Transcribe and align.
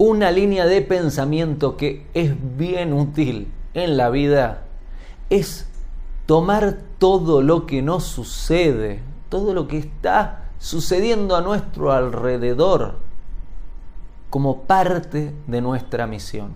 una 0.00 0.30
línea 0.30 0.64
de 0.64 0.80
pensamiento 0.80 1.76
que 1.76 2.06
es 2.14 2.32
bien 2.56 2.92
útil 2.92 3.52
en 3.74 3.96
la 3.96 4.10
vida 4.10 4.62
es 5.28 5.68
tomar 6.24 6.78
todo 6.98 7.42
lo 7.42 7.66
que 7.66 7.82
nos 7.82 8.04
sucede, 8.04 9.00
todo 9.28 9.54
lo 9.54 9.66
que 9.66 9.78
está 9.78 10.50
sucediendo 10.60 11.34
a 11.34 11.40
nuestro 11.40 11.90
alrededor 11.90 12.94
como 14.30 14.62
parte 14.62 15.34
de 15.48 15.60
nuestra 15.60 16.06
misión. 16.06 16.52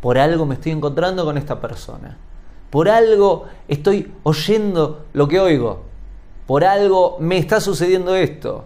Por 0.00 0.16
algo 0.16 0.46
me 0.46 0.54
estoy 0.54 0.72
encontrando 0.72 1.26
con 1.26 1.36
esta 1.36 1.60
persona. 1.60 2.16
Por 2.70 2.88
algo 2.88 3.48
estoy 3.68 4.14
oyendo 4.22 5.04
lo 5.12 5.28
que 5.28 5.40
oigo. 5.40 5.82
Por 6.46 6.64
algo 6.64 7.18
me 7.20 7.36
está 7.36 7.60
sucediendo 7.60 8.14
esto. 8.14 8.64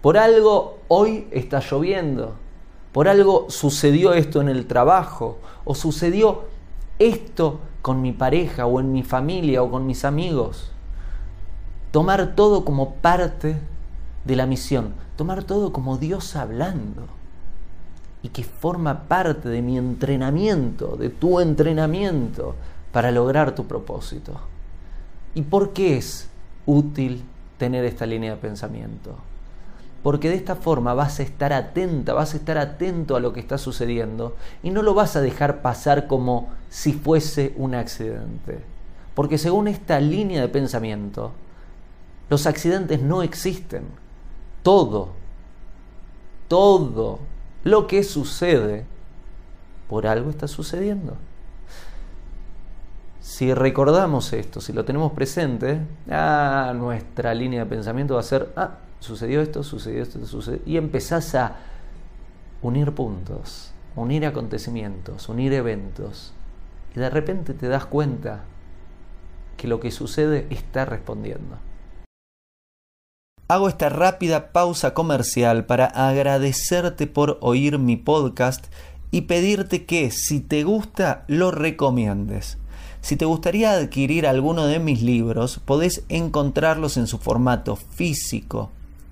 Por 0.00 0.16
algo 0.16 0.78
hoy 0.86 1.26
está 1.32 1.58
lloviendo. 1.58 2.43
Por 2.94 3.08
algo 3.08 3.46
sucedió 3.48 4.14
esto 4.14 4.40
en 4.40 4.48
el 4.48 4.66
trabajo. 4.66 5.38
O 5.64 5.74
sucedió 5.74 6.44
esto 7.00 7.58
con 7.82 8.00
mi 8.00 8.12
pareja 8.12 8.66
o 8.66 8.78
en 8.78 8.92
mi 8.92 9.02
familia 9.02 9.64
o 9.64 9.70
con 9.72 9.84
mis 9.84 10.04
amigos. 10.04 10.70
Tomar 11.90 12.36
todo 12.36 12.64
como 12.64 12.94
parte 12.94 13.56
de 14.24 14.36
la 14.36 14.46
misión. 14.46 14.94
Tomar 15.16 15.42
todo 15.42 15.72
como 15.72 15.98
Dios 15.98 16.36
hablando. 16.36 17.02
Y 18.22 18.28
que 18.28 18.44
forma 18.44 19.08
parte 19.08 19.48
de 19.48 19.60
mi 19.60 19.76
entrenamiento, 19.76 20.96
de 20.96 21.08
tu 21.10 21.40
entrenamiento 21.40 22.54
para 22.92 23.10
lograr 23.10 23.56
tu 23.56 23.66
propósito. 23.66 24.34
¿Y 25.34 25.42
por 25.42 25.72
qué 25.72 25.96
es 25.96 26.28
útil 26.64 27.24
tener 27.58 27.84
esta 27.84 28.06
línea 28.06 28.36
de 28.36 28.40
pensamiento? 28.40 29.16
Porque 30.04 30.28
de 30.28 30.34
esta 30.34 30.54
forma 30.54 30.92
vas 30.92 31.18
a 31.18 31.22
estar 31.22 31.54
atenta, 31.54 32.12
vas 32.12 32.34
a 32.34 32.36
estar 32.36 32.58
atento 32.58 33.16
a 33.16 33.20
lo 33.20 33.32
que 33.32 33.40
está 33.40 33.56
sucediendo 33.56 34.36
y 34.62 34.68
no 34.68 34.82
lo 34.82 34.92
vas 34.92 35.16
a 35.16 35.22
dejar 35.22 35.62
pasar 35.62 36.06
como 36.06 36.50
si 36.68 36.92
fuese 36.92 37.54
un 37.56 37.74
accidente. 37.74 38.60
Porque 39.14 39.38
según 39.38 39.66
esta 39.66 39.98
línea 40.00 40.42
de 40.42 40.48
pensamiento, 40.48 41.32
los 42.28 42.46
accidentes 42.46 43.00
no 43.00 43.22
existen. 43.22 43.84
Todo, 44.62 45.12
todo 46.48 47.20
lo 47.62 47.86
que 47.86 48.02
sucede, 48.02 48.84
por 49.88 50.06
algo 50.06 50.28
está 50.28 50.48
sucediendo. 50.48 51.16
Si 53.22 53.54
recordamos 53.54 54.34
esto, 54.34 54.60
si 54.60 54.74
lo 54.74 54.84
tenemos 54.84 55.12
presente, 55.12 55.80
ah, 56.10 56.74
nuestra 56.76 57.32
línea 57.32 57.60
de 57.60 57.70
pensamiento 57.70 58.14
va 58.14 58.20
a 58.20 58.24
ser, 58.24 58.52
ah, 58.54 58.80
sucedió 59.04 59.40
esto, 59.40 59.62
sucedió 59.62 60.02
esto, 60.02 60.24
sucedió, 60.26 60.60
y 60.66 60.76
empezás 60.76 61.34
a 61.34 61.56
unir 62.62 62.92
puntos, 62.92 63.72
unir 63.94 64.26
acontecimientos, 64.26 65.28
unir 65.28 65.52
eventos, 65.52 66.32
y 66.96 67.00
de 67.00 67.10
repente 67.10 67.54
te 67.54 67.68
das 67.68 67.86
cuenta 67.86 68.44
que 69.56 69.68
lo 69.68 69.78
que 69.78 69.90
sucede 69.90 70.46
está 70.50 70.84
respondiendo. 70.84 71.58
Hago 73.46 73.68
esta 73.68 73.90
rápida 73.90 74.52
pausa 74.52 74.94
comercial 74.94 75.66
para 75.66 75.86
agradecerte 75.86 77.06
por 77.06 77.38
oír 77.42 77.78
mi 77.78 77.96
podcast 77.96 78.66
y 79.10 79.22
pedirte 79.22 79.84
que 79.84 80.10
si 80.10 80.40
te 80.40 80.64
gusta 80.64 81.24
lo 81.28 81.50
recomiendes. 81.50 82.56
Si 83.02 83.16
te 83.16 83.26
gustaría 83.26 83.72
adquirir 83.72 84.26
alguno 84.26 84.64
de 84.64 84.78
mis 84.78 85.02
libros, 85.02 85.60
podés 85.62 86.04
encontrarlos 86.08 86.96
en 86.96 87.06
su 87.06 87.18
formato 87.18 87.76
físico 87.76 88.70